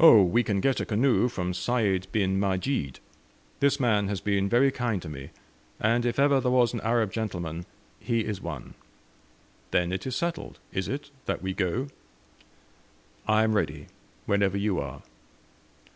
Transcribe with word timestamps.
"Oh, 0.00 0.24
we 0.24 0.42
can 0.42 0.58
get 0.60 0.80
a 0.80 0.84
canoe 0.84 1.28
from 1.28 1.54
Sayd 1.54 2.08
bin 2.10 2.40
Majid. 2.40 2.98
This 3.60 3.78
man 3.78 4.08
has 4.08 4.20
been 4.20 4.48
very 4.48 4.72
kind 4.72 5.00
to 5.02 5.08
me, 5.08 5.30
and 5.78 6.04
if 6.04 6.18
ever 6.18 6.40
there 6.40 6.50
was 6.50 6.74
an 6.74 6.80
Arab 6.80 7.12
gentleman, 7.12 7.64
he 8.00 8.24
is 8.24 8.42
one." 8.42 8.74
"Then 9.70 9.92
it 9.92 10.08
is 10.08 10.16
settled, 10.16 10.58
is 10.72 10.88
it, 10.88 11.10
that 11.26 11.40
we 11.40 11.54
go?" 11.54 11.86
"I 13.28 13.44
am 13.44 13.52
ready, 13.54 13.86
whenever 14.26 14.56
you 14.56 14.80
are." 14.80 15.02